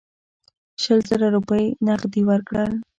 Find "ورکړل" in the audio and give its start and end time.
2.29-2.71